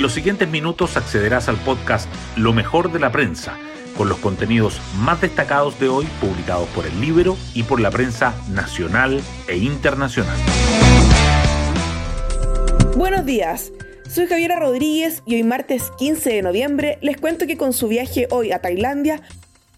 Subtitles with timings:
[0.00, 3.58] En los siguientes minutos accederás al podcast Lo mejor de la prensa,
[3.98, 8.34] con los contenidos más destacados de hoy publicados por el libro y por la prensa
[8.48, 10.38] nacional e internacional.
[12.96, 13.72] Buenos días.
[14.08, 18.26] Soy Javiera Rodríguez y hoy martes 15 de noviembre les cuento que con su viaje
[18.30, 19.20] hoy a Tailandia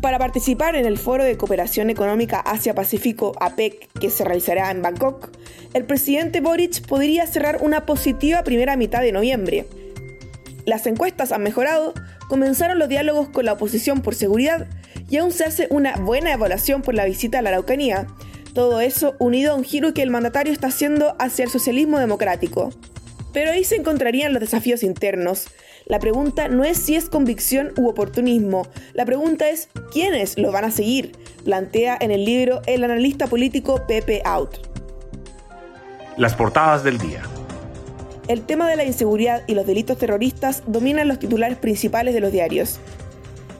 [0.00, 5.28] para participar en el Foro de Cooperación Económica Asia-Pacífico APEC que se realizará en Bangkok,
[5.74, 9.66] el presidente Boric podría cerrar una positiva primera mitad de noviembre.
[10.66, 11.94] Las encuestas han mejorado,
[12.28, 14.66] comenzaron los diálogos con la oposición por seguridad
[15.08, 18.08] y aún se hace una buena evaluación por la visita a la Araucanía.
[18.52, 22.70] Todo eso unido a un giro que el mandatario está haciendo hacia el socialismo democrático.
[23.32, 25.46] Pero ahí se encontrarían los desafíos internos.
[25.84, 30.64] La pregunta no es si es convicción u oportunismo, la pregunta es quiénes lo van
[30.64, 31.12] a seguir,
[31.44, 34.66] plantea en el libro el analista político Pepe Out.
[36.16, 37.22] Las portadas del día.
[38.28, 42.32] El tema de la inseguridad y los delitos terroristas dominan los titulares principales de los
[42.32, 42.80] diarios.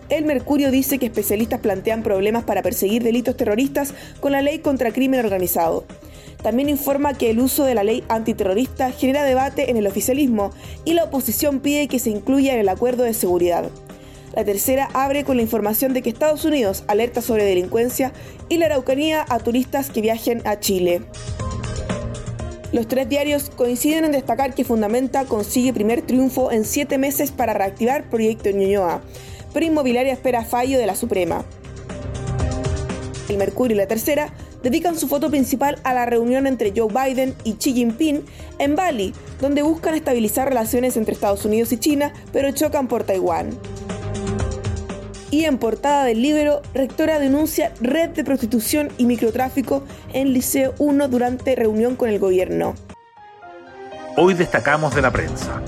[0.08, 4.92] El Mercurio dice que especialistas plantean problemas para perseguir delitos terroristas con la ley contra
[4.92, 5.84] crimen organizado.
[6.42, 10.50] También informa que el uso de la ley antiterrorista genera debate en el oficialismo
[10.84, 13.70] y la oposición pide que se incluya en el acuerdo de seguridad.
[14.34, 18.12] La tercera abre con la información de que Estados Unidos alerta sobre delincuencia
[18.48, 21.03] y la Araucanía a turistas que viajen a Chile.
[22.77, 27.55] Los tres diarios coinciden en destacar que Fundamenta consigue primer triunfo en siete meses para
[27.55, 29.01] reactivar Proyecto Ñuñoa,
[29.55, 31.43] pero Inmobiliaria espera fallo de la Suprema.
[33.31, 34.31] El Mercurio y la Tercera
[34.63, 38.27] dedican su foto principal a la reunión entre Joe Biden y Xi Jinping
[38.59, 43.59] en Bali, donde buscan estabilizar relaciones entre Estados Unidos y China, pero chocan por Taiwán.
[45.37, 49.84] Y en portada del libro, rectora denuncia red de prostitución y microtráfico
[50.15, 52.75] en Liceo 1 durante reunión con el gobierno.
[54.17, 55.61] Hoy destacamos de la prensa.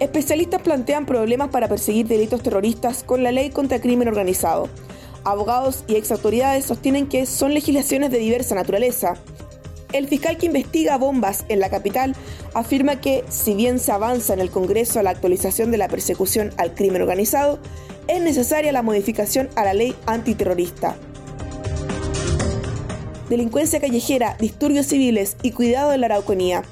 [0.00, 4.68] Especialistas plantean problemas para perseguir delitos terroristas con la ley contra crimen organizado.
[5.24, 9.14] Abogados y ex autoridades sostienen que son legislaciones de diversa naturaleza.
[9.94, 12.16] El fiscal que investiga bombas en la capital
[12.52, 16.52] afirma que, si bien se avanza en el Congreso a la actualización de la persecución
[16.56, 17.60] al crimen organizado,
[18.08, 20.96] es necesaria la modificación a la ley antiterrorista.
[23.30, 26.64] Delincuencia callejera, disturbios civiles y cuidado de la Araucanía.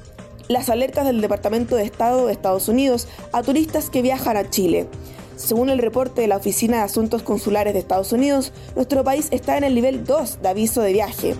[0.49, 4.89] Las alertas del Departamento de Estado de Estados Unidos a turistas que viajan a Chile.
[5.37, 9.57] Según el reporte de la Oficina de Asuntos Consulares de Estados Unidos, nuestro país está
[9.57, 11.35] en el nivel 2 de aviso de viaje.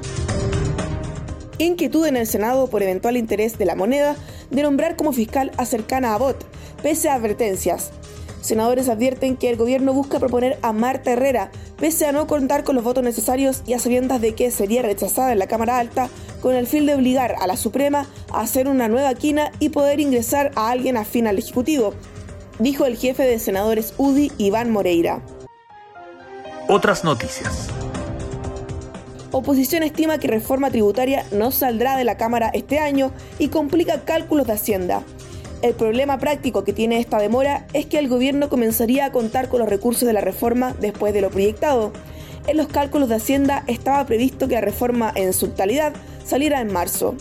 [1.65, 4.15] Inquietud en el Senado por eventual interés de la moneda
[4.49, 6.45] de nombrar como fiscal a cercana a Bot,
[6.81, 7.91] pese a advertencias.
[8.41, 12.75] Senadores advierten que el gobierno busca proponer a Marta Herrera, pese a no contar con
[12.75, 16.09] los votos necesarios y a sabiendas de que sería rechazada en la Cámara Alta,
[16.41, 20.01] con el fin de obligar a la Suprema a hacer una nueva quina y poder
[20.01, 21.93] ingresar a alguien afín al Ejecutivo,
[22.59, 25.21] dijo el jefe de senadores UDI, Iván Moreira.
[26.67, 27.69] Otras noticias.
[29.35, 34.45] Oposición estima que reforma tributaria no saldrá de la Cámara este año y complica cálculos
[34.45, 35.01] de Hacienda.
[35.63, 39.59] El problema práctico que tiene esta demora es que el gobierno comenzaría a contar con
[39.59, 41.91] los recursos de la reforma después de lo proyectado.
[42.45, 45.93] En los cálculos de Hacienda estaba previsto que la reforma en su totalidad
[46.23, 47.15] saliera en marzo.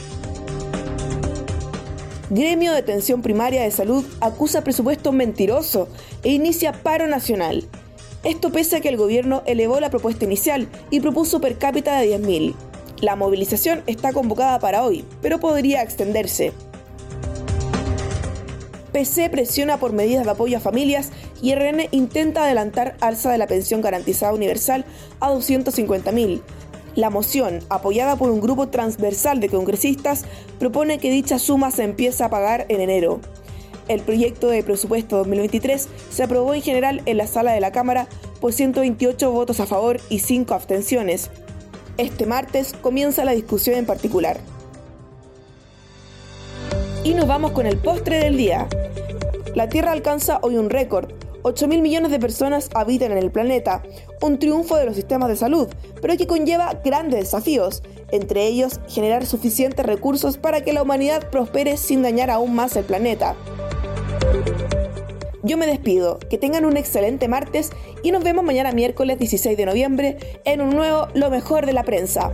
[2.28, 5.88] Gremio de Atención Primaria de Salud acusa presupuesto mentiroso
[6.22, 7.66] e inicia paro nacional.
[8.24, 12.18] Esto pese a que el gobierno elevó la propuesta inicial y propuso per cápita de
[12.18, 12.54] 10.000.
[13.00, 16.52] La movilización está convocada para hoy, pero podría extenderse.
[18.92, 21.10] PC presiona por medidas de apoyo a familias
[21.40, 24.84] y RN intenta adelantar alza de la pensión garantizada universal
[25.18, 26.42] a 250.000.
[26.94, 30.26] La moción, apoyada por un grupo transversal de congresistas,
[30.58, 33.20] propone que dicha suma se empiece a pagar en enero.
[33.88, 38.06] El proyecto de presupuesto 2023 se aprobó en general en la sala de la Cámara
[38.40, 41.30] por 128 votos a favor y 5 abstenciones.
[41.98, 44.38] Este martes comienza la discusión en particular.
[47.04, 48.68] Y nos vamos con el postre del día.
[49.54, 51.12] La Tierra alcanza hoy un récord.
[51.42, 53.82] 8 mil millones de personas habitan en el planeta,
[54.22, 55.66] un triunfo de los sistemas de salud,
[56.00, 57.82] pero que conlleva grandes desafíos,
[58.12, 62.84] entre ellos generar suficientes recursos para que la humanidad prospere sin dañar aún más el
[62.84, 63.34] planeta.
[65.44, 67.70] Yo me despido, que tengan un excelente martes
[68.04, 71.82] y nos vemos mañana miércoles 16 de noviembre en un nuevo Lo mejor de la
[71.82, 72.30] prensa.